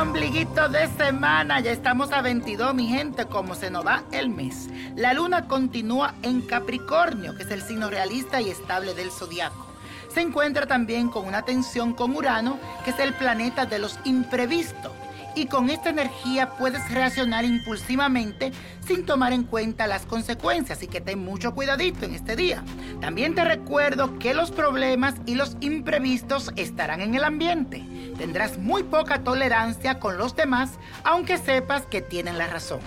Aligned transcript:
Ombliguito 0.00 0.68
de 0.68 0.88
semana, 0.88 1.60
ya 1.60 1.70
estamos 1.70 2.10
a 2.12 2.20
22, 2.20 2.74
mi 2.74 2.88
gente, 2.88 3.26
como 3.26 3.54
se 3.54 3.70
nos 3.70 3.86
va 3.86 4.02
el 4.10 4.28
mes. 4.28 4.68
La 4.96 5.14
luna 5.14 5.46
continúa 5.46 6.14
en 6.22 6.42
Capricornio, 6.42 7.36
que 7.36 7.44
es 7.44 7.50
el 7.50 7.62
signo 7.62 7.88
realista 7.88 8.40
y 8.40 8.50
estable 8.50 8.92
del 8.94 9.10
zodiaco. 9.10 9.66
Se 10.12 10.20
encuentra 10.20 10.66
también 10.66 11.08
con 11.08 11.26
una 11.26 11.42
tensión 11.42 11.94
con 11.94 12.16
Urano, 12.16 12.58
que 12.84 12.90
es 12.90 12.98
el 12.98 13.14
planeta 13.14 13.66
de 13.66 13.78
los 13.78 13.98
imprevistos 14.04 14.92
y 15.36 15.46
con 15.46 15.70
esta 15.70 15.90
energía 15.90 16.56
puedes 16.56 16.90
reaccionar 16.90 17.44
impulsivamente 17.44 18.50
sin 18.84 19.04
tomar 19.04 19.32
en 19.32 19.44
cuenta 19.44 19.86
las 19.86 20.06
consecuencias, 20.06 20.82
y 20.82 20.88
que 20.88 21.00
ten 21.00 21.18
mucho 21.18 21.54
cuidadito 21.54 22.06
en 22.06 22.14
este 22.14 22.34
día. 22.34 22.64
También 23.00 23.34
te 23.34 23.44
recuerdo 23.44 24.18
que 24.18 24.34
los 24.34 24.50
problemas 24.50 25.14
y 25.26 25.34
los 25.34 25.56
imprevistos 25.60 26.50
estarán 26.56 27.00
en 27.00 27.14
el 27.14 27.24
ambiente. 27.24 27.84
Tendrás 28.16 28.58
muy 28.58 28.82
poca 28.82 29.22
tolerancia 29.22 30.00
con 30.00 30.16
los 30.16 30.34
demás, 30.34 30.78
aunque 31.04 31.36
sepas 31.36 31.86
que 31.86 32.00
tienen 32.00 32.38
la 32.38 32.46
razón. 32.46 32.80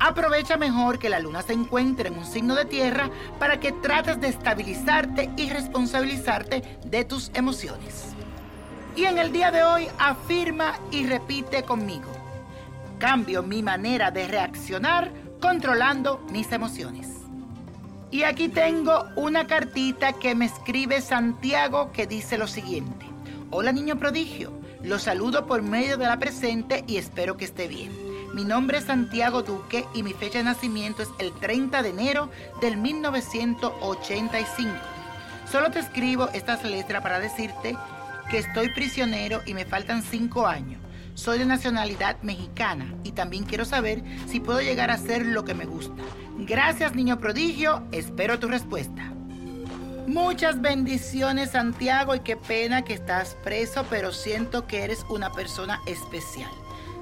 Aprovecha 0.00 0.56
mejor 0.56 1.00
que 1.00 1.08
la 1.08 1.18
luna 1.18 1.42
se 1.42 1.54
encuentre 1.54 2.08
en 2.08 2.18
un 2.18 2.24
signo 2.24 2.54
de 2.54 2.64
tierra 2.64 3.10
para 3.40 3.58
que 3.58 3.72
trates 3.72 4.20
de 4.20 4.28
estabilizarte 4.28 5.30
y 5.36 5.50
responsabilizarte 5.50 6.78
de 6.84 7.04
tus 7.04 7.32
emociones. 7.34 8.14
Y 8.98 9.04
en 9.04 9.16
el 9.16 9.30
día 9.30 9.52
de 9.52 9.62
hoy 9.62 9.86
afirma 9.96 10.74
y 10.90 11.06
repite 11.06 11.62
conmigo. 11.62 12.10
Cambio 12.98 13.44
mi 13.44 13.62
manera 13.62 14.10
de 14.10 14.26
reaccionar 14.26 15.12
controlando 15.40 16.18
mis 16.32 16.50
emociones. 16.50 17.06
Y 18.10 18.24
aquí 18.24 18.48
tengo 18.48 19.04
una 19.14 19.46
cartita 19.46 20.14
que 20.14 20.34
me 20.34 20.46
escribe 20.46 21.00
Santiago 21.00 21.92
que 21.92 22.08
dice 22.08 22.38
lo 22.38 22.48
siguiente. 22.48 23.06
Hola 23.52 23.70
niño 23.70 24.00
prodigio, 24.00 24.50
lo 24.82 24.98
saludo 24.98 25.46
por 25.46 25.62
medio 25.62 25.96
de 25.96 26.06
la 26.06 26.18
presente 26.18 26.82
y 26.88 26.96
espero 26.96 27.36
que 27.36 27.44
esté 27.44 27.68
bien. 27.68 27.92
Mi 28.34 28.44
nombre 28.44 28.78
es 28.78 28.86
Santiago 28.86 29.44
Duque 29.44 29.84
y 29.94 30.02
mi 30.02 30.12
fecha 30.12 30.38
de 30.38 30.44
nacimiento 30.44 31.04
es 31.04 31.10
el 31.20 31.32
30 31.34 31.84
de 31.84 31.90
enero 31.90 32.30
del 32.60 32.76
1985. 32.78 34.72
Solo 35.48 35.70
te 35.70 35.78
escribo 35.78 36.28
estas 36.34 36.64
letras 36.64 37.00
para 37.00 37.20
decirte 37.20 37.76
que 38.28 38.38
estoy 38.38 38.68
prisionero 38.70 39.42
y 39.46 39.54
me 39.54 39.64
faltan 39.64 40.02
cinco 40.02 40.46
años. 40.46 40.80
Soy 41.14 41.38
de 41.38 41.46
nacionalidad 41.46 42.20
mexicana 42.22 42.94
y 43.02 43.12
también 43.12 43.44
quiero 43.44 43.64
saber 43.64 44.02
si 44.26 44.38
puedo 44.38 44.60
llegar 44.60 44.90
a 44.90 44.94
hacer 44.94 45.26
lo 45.26 45.44
que 45.44 45.54
me 45.54 45.64
gusta. 45.64 46.02
Gracias, 46.38 46.94
niño 46.94 47.18
prodigio. 47.18 47.82
Espero 47.90 48.38
tu 48.38 48.46
respuesta. 48.48 49.12
Muchas 50.06 50.60
bendiciones, 50.60 51.50
Santiago, 51.50 52.14
y 52.14 52.20
qué 52.20 52.36
pena 52.36 52.82
que 52.82 52.94
estás 52.94 53.36
preso, 53.42 53.84
pero 53.90 54.12
siento 54.12 54.66
que 54.66 54.84
eres 54.84 55.04
una 55.10 55.32
persona 55.32 55.80
especial. 55.86 56.50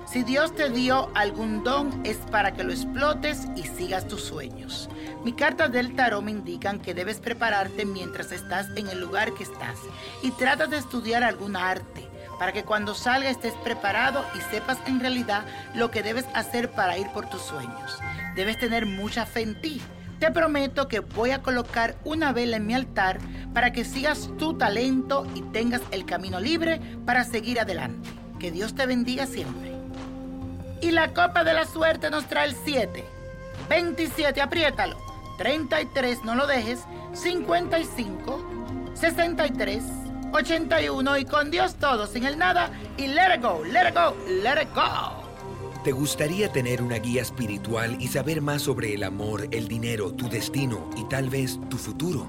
Si 0.06 0.22
Dios 0.22 0.54
te 0.54 0.70
dio 0.70 1.10
algún 1.14 1.64
don 1.64 2.00
es 2.04 2.16
para 2.30 2.52
que 2.52 2.62
lo 2.62 2.72
explotes 2.72 3.48
y 3.56 3.64
sigas 3.64 4.06
tus 4.06 4.22
sueños. 4.22 4.88
Mi 5.24 5.32
cartas 5.32 5.72
del 5.72 5.96
tarot 5.96 6.22
me 6.22 6.30
indican 6.30 6.78
que 6.78 6.94
debes 6.94 7.18
prepararte 7.18 7.84
mientras 7.84 8.30
estás 8.30 8.68
en 8.76 8.86
el 8.86 9.00
lugar 9.00 9.34
que 9.34 9.42
estás 9.42 9.78
y 10.22 10.30
tratas 10.30 10.70
de 10.70 10.78
estudiar 10.78 11.24
algún 11.24 11.56
arte 11.56 12.08
para 12.38 12.52
que 12.52 12.62
cuando 12.62 12.94
salga 12.94 13.30
estés 13.30 13.54
preparado 13.64 14.24
y 14.36 14.40
sepas 14.52 14.78
en 14.86 15.00
realidad 15.00 15.44
lo 15.74 15.90
que 15.90 16.04
debes 16.04 16.26
hacer 16.34 16.70
para 16.70 16.96
ir 16.96 17.08
por 17.08 17.28
tus 17.28 17.42
sueños. 17.42 17.98
Debes 18.36 18.58
tener 18.58 18.86
mucha 18.86 19.26
fe 19.26 19.40
en 19.40 19.60
ti. 19.60 19.82
Te 20.20 20.30
prometo 20.30 20.86
que 20.86 21.00
voy 21.00 21.32
a 21.32 21.42
colocar 21.42 21.96
una 22.04 22.32
vela 22.32 22.58
en 22.58 22.66
mi 22.66 22.74
altar 22.74 23.18
para 23.52 23.72
que 23.72 23.84
sigas 23.84 24.30
tu 24.38 24.54
talento 24.54 25.26
y 25.34 25.42
tengas 25.42 25.82
el 25.90 26.06
camino 26.06 26.38
libre 26.38 26.80
para 27.04 27.24
seguir 27.24 27.58
adelante. 27.58 28.08
Que 28.38 28.52
Dios 28.52 28.74
te 28.74 28.86
bendiga 28.86 29.26
siempre. 29.26 29.75
Y 30.80 30.90
la 30.90 31.12
copa 31.12 31.44
de 31.44 31.54
la 31.54 31.64
suerte 31.64 32.10
nos 32.10 32.26
trae 32.26 32.48
el 32.48 32.56
7. 32.64 33.04
27, 33.68 34.40
apriétalo. 34.40 34.96
33, 35.38 36.24
no 36.24 36.34
lo 36.34 36.46
dejes. 36.46 36.80
55, 37.12 38.92
63, 38.94 39.82
81 40.32 41.18
y 41.18 41.24
con 41.24 41.50
Dios 41.50 41.76
todo, 41.76 42.06
sin 42.06 42.24
el 42.24 42.38
nada. 42.38 42.70
Y 42.96 43.06
let 43.06 43.36
it 43.36 43.42
go, 43.42 43.62
let 43.64 43.88
it 43.88 43.94
go, 43.94 44.14
let 44.42 44.62
it 44.62 44.68
go. 44.74 45.26
¿Te 45.82 45.92
gustaría 45.92 46.50
tener 46.50 46.82
una 46.82 46.96
guía 46.96 47.22
espiritual 47.22 47.96
y 48.00 48.08
saber 48.08 48.42
más 48.42 48.62
sobre 48.62 48.92
el 48.94 49.04
amor, 49.04 49.46
el 49.52 49.68
dinero, 49.68 50.12
tu 50.12 50.28
destino 50.28 50.90
y 50.96 51.04
tal 51.04 51.30
vez 51.30 51.60
tu 51.68 51.78
futuro? 51.78 52.28